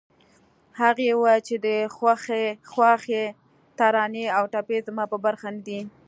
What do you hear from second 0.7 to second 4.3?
هغې وويل چې د خوښۍ ترانې